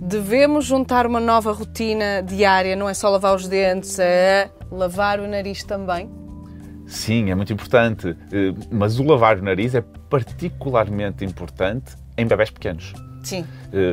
Devemos 0.00 0.64
juntar 0.64 1.06
uma 1.06 1.20
nova 1.20 1.52
rotina 1.52 2.22
diária, 2.22 2.74
não 2.74 2.88
é 2.88 2.94
só 2.94 3.10
lavar 3.10 3.36
os 3.36 3.46
dentes, 3.46 3.98
é 3.98 4.50
lavar 4.72 5.20
o 5.20 5.28
nariz 5.28 5.62
também? 5.62 6.08
Sim, 6.86 7.30
é 7.30 7.34
muito 7.34 7.52
importante, 7.52 8.16
eh, 8.32 8.54
mas 8.70 8.98
o 8.98 9.04
lavar 9.04 9.38
o 9.38 9.42
nariz 9.42 9.74
é 9.74 9.82
particularmente 10.08 11.22
importante 11.22 11.94
em 12.16 12.26
bebés 12.26 12.48
pequenos. 12.48 12.94
Sim. 13.22 13.44
Eh, 13.74 13.92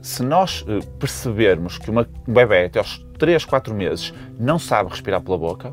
se 0.00 0.22
nós 0.22 0.64
eh, 0.66 0.78
percebermos 0.98 1.76
que 1.76 1.90
uma, 1.90 2.08
um 2.26 2.32
bebê 2.32 2.64
até 2.64 2.78
aos 2.78 3.04
3, 3.18 3.44
4 3.44 3.74
meses 3.74 4.14
não 4.38 4.58
sabe 4.58 4.88
respirar 4.88 5.20
pela 5.20 5.36
boca, 5.36 5.70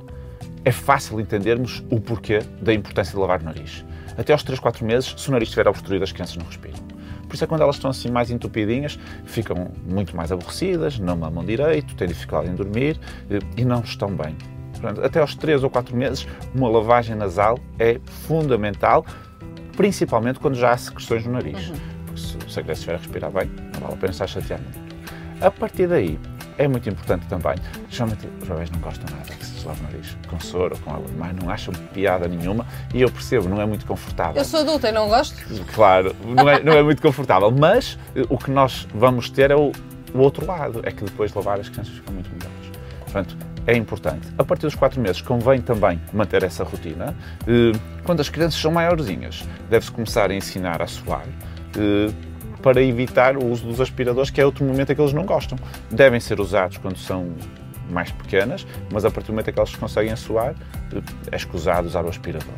é 0.65 0.73
fácil 0.73 1.21
entendermos 1.21 1.81
o 1.89 2.01
porquê 2.01 2.39
da 2.61 2.73
importância 2.73 3.13
de 3.13 3.19
lavar 3.19 3.39
o 3.39 3.45
nariz. 3.45 3.85
Até 4.17 4.33
aos 4.33 4.43
3, 4.43 4.59
4 4.59 4.85
meses, 4.85 5.15
se 5.17 5.29
o 5.29 5.31
nariz 5.31 5.47
estiver 5.47 5.69
obstruído, 5.69 6.03
as 6.03 6.11
crianças 6.11 6.35
não 6.35 6.45
respiram. 6.45 6.96
Por 7.27 7.35
isso 7.35 7.43
é 7.43 7.47
que 7.47 7.49
quando 7.49 7.61
elas 7.61 7.75
estão 7.75 7.89
assim 7.89 8.09
mais 8.09 8.31
entupidinhas, 8.31 8.97
ficam 9.25 9.71
muito 9.85 10.15
mais 10.15 10.31
aborrecidas, 10.31 10.97
não 10.97 11.17
mamam 11.17 11.43
direito, 11.43 11.95
têm 11.95 12.07
dificuldade 12.07 12.49
em 12.49 12.55
dormir 12.55 12.99
e 13.55 13.65
não 13.65 13.81
estão 13.81 14.09
bem. 14.09 14.35
Portanto, 14.73 15.03
até 15.03 15.19
aos 15.19 15.35
3 15.35 15.63
ou 15.63 15.69
4 15.69 15.95
meses, 15.95 16.27
uma 16.53 16.69
lavagem 16.69 17.15
nasal 17.15 17.59
é 17.79 17.99
fundamental, 18.05 19.05
principalmente 19.75 20.39
quando 20.39 20.55
já 20.55 20.71
há 20.71 20.77
secreções 20.77 21.25
no 21.25 21.33
nariz. 21.33 21.69
Uhum. 21.69 21.75
Porque 22.05 22.21
se, 22.21 22.59
a 22.59 22.63
criança 22.63 22.73
estiver 22.73 22.95
a 22.95 22.97
respirar 22.97 23.31
bem, 23.31 23.49
não 23.73 23.81
vale 23.81 23.93
a 23.93 23.97
pena 23.97 24.11
estar 24.11 24.27
chateando. 24.27 24.65
A 25.41 25.51
partir 25.51 25.87
daí, 25.87 26.19
é 26.57 26.67
muito 26.67 26.89
importante 26.89 27.25
também. 27.27 27.55
Geralmente 27.89 28.27
os 28.41 28.47
bebés 28.47 28.69
não 28.71 28.79
gostam 28.79 29.05
nada 29.15 29.33
que 29.33 29.45
se 29.45 29.65
lave 29.65 29.79
o 29.79 29.83
nariz 29.83 30.17
com 30.27 30.39
soro 30.39 30.75
ou 30.75 30.81
com 30.81 30.91
água 30.91 31.07
de 31.07 31.15
mar, 31.15 31.33
não 31.33 31.49
acham 31.49 31.73
piada 31.93 32.27
nenhuma 32.27 32.65
e 32.93 33.01
eu 33.01 33.11
percebo, 33.11 33.47
não 33.47 33.61
é 33.61 33.65
muito 33.65 33.85
confortável. 33.85 34.35
Eu 34.35 34.45
sou 34.45 34.61
adulta 34.61 34.89
e 34.89 34.91
não 34.91 35.07
gosto? 35.07 35.35
Claro, 35.73 36.15
não 36.25 36.49
é, 36.49 36.61
não 36.61 36.73
é 36.73 36.81
muito 36.81 37.01
confortável, 37.01 37.51
mas 37.51 37.97
eh, 38.15 38.23
o 38.29 38.37
que 38.37 38.51
nós 38.51 38.87
vamos 38.93 39.29
ter 39.29 39.51
é 39.51 39.55
o, 39.55 39.71
o 40.13 40.19
outro 40.19 40.45
lado, 40.45 40.81
é 40.83 40.91
que 40.91 41.03
depois 41.03 41.31
de 41.31 41.37
lavar 41.37 41.59
as 41.59 41.69
crianças 41.69 41.93
ficam 41.93 42.13
muito 42.13 42.29
melhores. 42.29 42.71
Portanto, 43.01 43.37
é 43.65 43.75
importante. 43.75 44.27
A 44.37 44.43
partir 44.43 44.65
dos 44.65 44.75
4 44.75 44.99
meses 44.99 45.21
convém 45.21 45.61
também 45.61 46.01
manter 46.13 46.43
essa 46.43 46.63
rotina. 46.63 47.15
Eh, 47.45 47.77
quando 48.03 48.21
as 48.21 48.29
crianças 48.29 48.59
são 48.59 48.71
maiorzinhas, 48.71 49.43
deve-se 49.69 49.91
começar 49.91 50.31
a 50.31 50.33
ensinar 50.33 50.81
a 50.81 50.87
suar 50.87 51.25
eh, 51.77 52.11
para 52.67 52.83
evitar 52.83 53.37
o 53.37 53.45
uso 53.45 53.65
dos 53.65 53.79
aspiradores, 53.79 54.29
que 54.29 54.41
é 54.41 54.45
outro 54.45 54.65
momento 54.65 54.91
em 54.91 54.95
que 54.95 54.99
eles 54.99 55.13
não 55.13 55.23
gostam. 55.23 55.57
Devem 55.89 56.19
ser 56.19 56.37
usados 56.41 56.75
quando 56.75 56.97
são 56.97 57.29
mais 57.89 58.11
pequenas, 58.11 58.67
mas 58.91 59.05
a 59.05 59.09
partir 59.09 59.27
do 59.27 59.31
momento 59.31 59.49
em 59.49 59.53
que 59.53 59.59
elas 59.59 59.73
conseguem 59.73 60.13
suar, 60.17 60.53
eh, 60.93 61.01
é 61.31 61.37
escusado 61.37 61.87
usar 61.87 62.03
o 62.03 62.09
aspirador. 62.09 62.53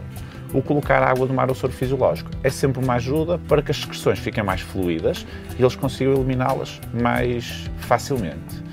O 0.52 0.64
colocar 0.64 1.04
água 1.04 1.28
do 1.28 1.34
mar 1.34 1.48
ao 1.48 1.54
soro 1.54 1.72
fisiológico 1.72 2.32
é 2.44 2.50
sempre 2.50 2.84
uma 2.84 2.96
ajuda 2.96 3.38
para 3.48 3.62
que 3.62 3.70
as 3.70 3.78
secreções 3.78 4.18
fiquem 4.18 4.44
mais 4.44 4.62
fluídas 4.62 5.28
e 5.60 5.62
eles 5.62 5.76
consigam 5.76 6.16
eliminá-las 6.16 6.82
mais 6.92 7.70
facilmente. 7.78 8.64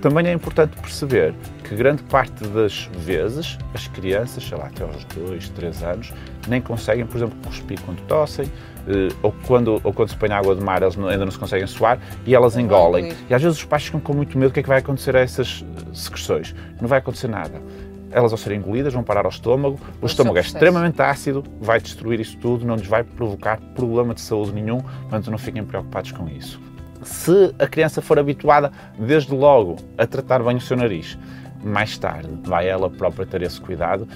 Também 0.00 0.28
é 0.28 0.32
importante 0.32 0.80
perceber 0.80 1.34
que 1.70 1.76
grande 1.76 2.02
parte 2.02 2.44
das 2.48 2.90
vezes 2.98 3.56
as 3.72 3.86
crianças, 3.86 4.42
sei 4.42 4.58
lá, 4.58 4.66
até 4.66 4.82
aos 4.82 5.04
2, 5.04 5.50
3 5.50 5.82
anos, 5.84 6.12
nem 6.48 6.60
conseguem, 6.60 7.06
por 7.06 7.16
exemplo, 7.16 7.38
cuspir 7.46 7.80
quando 7.82 8.00
tossem, 8.08 8.50
eh, 8.88 9.14
ou 9.22 9.32
quando, 9.46 9.80
ou 9.84 9.92
quando 9.92 10.08
se 10.08 10.16
põe 10.16 10.32
água 10.32 10.56
de 10.56 10.64
mar 10.64 10.82
eles 10.82 10.98
ainda 10.98 11.24
não 11.24 11.30
se 11.30 11.38
conseguem 11.38 11.68
suar 11.68 12.00
e 12.26 12.34
elas 12.34 12.56
engolem. 12.56 13.12
E 13.28 13.32
às 13.32 13.40
vezes 13.40 13.56
os 13.58 13.64
pais 13.64 13.84
ficam 13.84 14.00
com 14.00 14.12
muito 14.12 14.36
medo 14.36 14.50
do 14.50 14.52
que 14.52 14.58
é 14.58 14.62
que 14.64 14.68
vai 14.68 14.78
acontecer 14.78 15.14
a 15.14 15.20
essas 15.20 15.64
eh, 15.64 15.94
secreções. 15.94 16.56
Não 16.80 16.88
vai 16.88 16.98
acontecer 16.98 17.28
nada. 17.28 17.62
Elas 18.10 18.32
vão 18.32 18.38
ser 18.38 18.52
engolidas, 18.52 18.92
vão 18.92 19.04
parar 19.04 19.24
ao 19.24 19.30
estômago, 19.30 19.78
o 20.02 20.06
estômago 20.06 20.38
é 20.38 20.40
extremamente 20.40 21.00
ácido, 21.00 21.44
vai 21.60 21.80
destruir 21.80 22.18
isso 22.18 22.36
tudo, 22.38 22.66
não 22.66 22.74
lhes 22.74 22.88
vai 22.88 23.04
provocar 23.04 23.60
problema 23.76 24.12
de 24.12 24.22
saúde 24.22 24.50
nenhum, 24.50 24.80
portanto 24.80 25.30
não 25.30 25.38
fiquem 25.38 25.64
preocupados 25.64 26.10
com 26.10 26.28
isso 26.28 26.60
se 27.02 27.54
a 27.58 27.66
criança 27.66 28.02
for 28.02 28.18
habituada 28.18 28.70
desde 28.98 29.34
logo 29.34 29.76
a 29.96 30.06
tratar 30.06 30.42
bem 30.42 30.56
o 30.56 30.60
seu 30.60 30.76
nariz, 30.76 31.18
mais 31.62 31.96
tarde 31.98 32.28
vai 32.42 32.68
ela 32.68 32.88
própria 32.90 33.26
ter 33.26 33.42
esse 33.42 33.60
cuidado. 33.60 34.08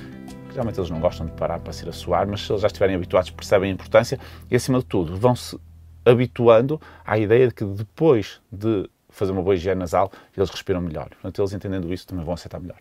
Geralmente 0.51 0.79
eles 0.79 0.91
não 0.91 1.01
gostam 1.01 1.27
de 1.27 1.33
parar 1.33 1.59
para 1.59 1.73
se 1.73 1.85
ir 1.85 1.89
a 1.89 1.93
suar, 1.93 2.27
mas 2.27 2.43
se 2.43 2.53
eles 2.53 2.63
já 2.63 2.69
estiverem 2.69 2.95
habituados, 2.95 3.31
percebem 3.31 3.71
a 3.71 3.75
importância 3.75 4.19
e, 4.51 4.57
acima 4.57 4.79
de 4.79 4.85
tudo, 4.85 5.17
vão-se 5.17 5.59
habituando 6.05 6.81
à 7.05 7.19
ideia 7.19 7.49
de 7.49 7.55
que 7.55 7.65
depois 7.65 8.41
de 8.53 8.89
fazer 9.09 9.33
uma 9.33 9.43
boa 9.43 9.55
higiene 9.55 9.79
nasal, 9.79 10.11
eles 10.37 10.51
respiram 10.51 10.81
melhor. 10.81 11.09
Portanto, 11.09 11.41
eles 11.41 11.53
entendendo 11.53 11.93
isso 11.93 12.07
também 12.07 12.25
vão 12.25 12.35
aceitar 12.35 12.61
melhor. 12.61 12.79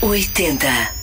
M80 0.00 0.95